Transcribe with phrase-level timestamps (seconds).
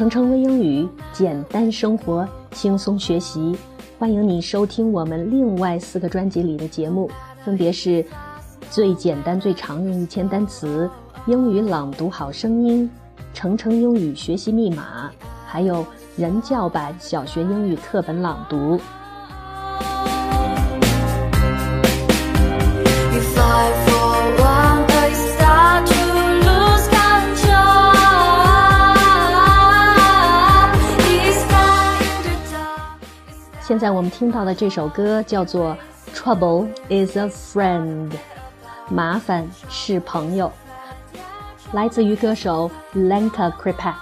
[0.00, 3.54] 程程微英语，简单生活，轻松学习。
[3.98, 7.10] 欢迎你收听我们另外四个专辑里的节目，
[7.44, 8.02] 分别是
[8.70, 10.88] 最简单最常用一千单词、
[11.26, 12.90] 英语朗读好声音、
[13.34, 15.10] 程程英语学习密码，
[15.46, 15.84] 还有
[16.16, 18.80] 人教版小学英语课本朗读。
[33.80, 35.74] 在我们听到的这首歌叫做
[36.14, 38.10] 《Trouble Is a Friend》，
[38.90, 40.52] 麻烦是朋友，
[41.72, 43.94] 来自于歌手 Lenka Kripak。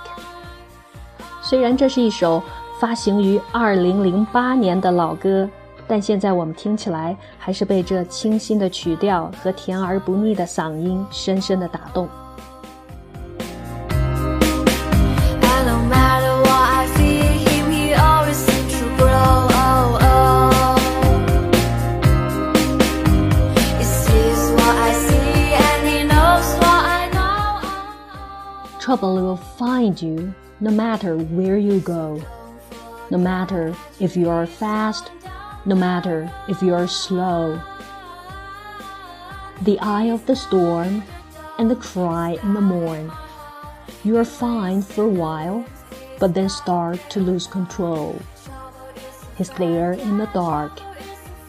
[1.41, 2.43] 虽然这是一首
[2.81, 5.49] 发行于2008年的老歌，
[5.87, 12.09] 但现在我们听起来还是被这清新的曲调和甜而不腻的嗓音深深的打动。
[28.89, 32.25] Trouble will find you no matter where you go,
[33.11, 35.11] no matter if you are fast,
[35.67, 37.61] no matter if you are slow.
[39.61, 41.03] The eye of the storm
[41.59, 43.13] and the cry in the morn.
[44.05, 45.67] You are fine for a while,
[46.19, 48.19] but then start to lose control.
[49.37, 50.81] He's there in the dark,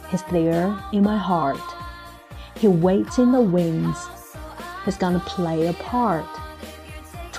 [0.09, 1.63] he's there in my heart.
[2.57, 4.09] He waits in the wings,
[4.83, 6.27] he's gonna play a part.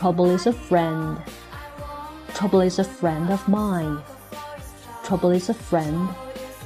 [0.00, 1.18] Trouble is a friend.
[2.32, 3.98] Trouble is a friend of mine.
[5.04, 6.08] Trouble is a friend,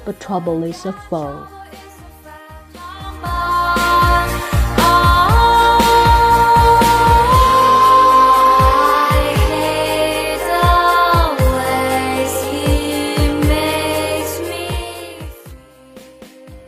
[0.04, 1.44] but trouble is a foe.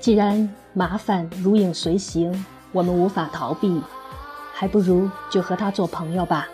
[0.01, 3.81] 既然麻烦如影随形，我们无法逃避，
[4.53, 6.49] 还不如就和他做朋友吧。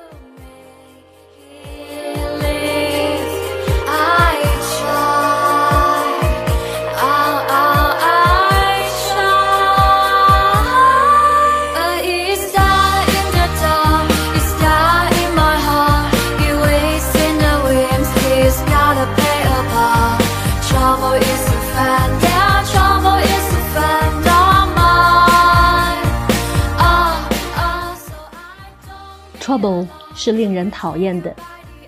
[29.41, 31.33] Trouble 是令人讨厌的，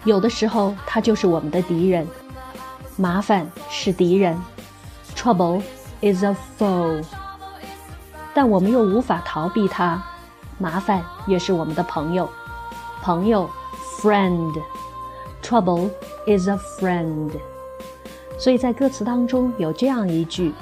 [0.03, 2.07] 有的时候它就是我们的敌人。
[2.95, 4.38] 麻烦是敌人，
[5.16, 5.61] Trouble
[6.01, 7.03] is a foe。
[8.33, 10.01] 但我们又无法逃避它，
[10.57, 12.29] 麻烦也是我们的朋友。
[13.01, 13.50] 朋友，
[14.01, 15.89] friend，Trouble
[16.27, 17.31] is a friend。
[18.38, 20.53] 所以在歌词当中有这样一句：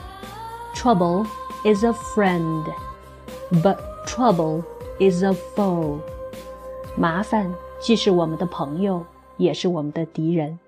[0.75, 1.25] Trouble
[1.63, 4.63] is a friend，but trouble
[4.99, 5.99] is a foe。
[6.96, 9.04] 麻烦既是我们的朋友，
[9.38, 10.58] 也是我们的敌人。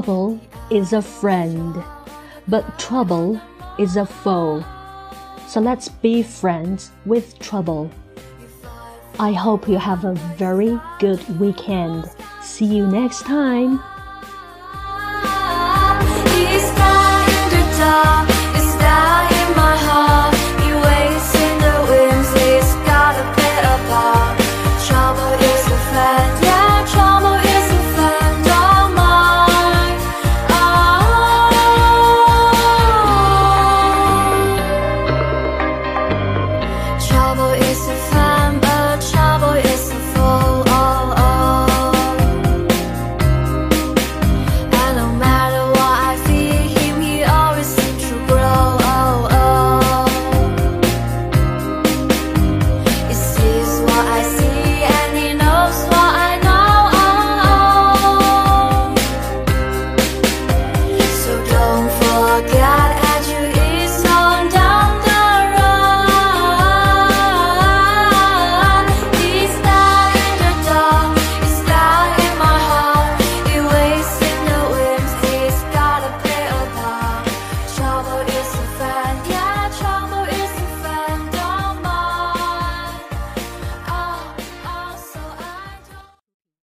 [0.00, 0.40] Trouble
[0.70, 1.76] is a friend,
[2.48, 3.38] but trouble
[3.78, 4.64] is a foe.
[5.46, 7.90] So let's be friends with trouble.
[9.18, 12.10] I hope you have a very good weekend.
[12.40, 13.78] See you next time.